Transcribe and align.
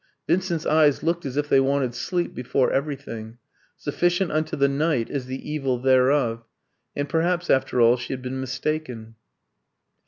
Vincent's 0.27 0.65
eyes 0.65 1.03
looked 1.03 1.27
as 1.27 1.37
if 1.37 1.47
they 1.47 1.59
wanted 1.59 1.93
sleep 1.93 2.33
before 2.33 2.73
everything. 2.73 3.37
Sufficient 3.77 4.31
unto 4.31 4.55
the 4.55 4.67
night 4.67 5.11
is 5.11 5.27
the 5.27 5.37
evil 5.47 5.77
thereof. 5.77 6.43
And 6.95 7.07
perhaps, 7.07 7.51
after 7.51 7.79
all, 7.79 7.97
she 7.97 8.11
had 8.11 8.23
been 8.23 8.39
mistaken. 8.41 9.13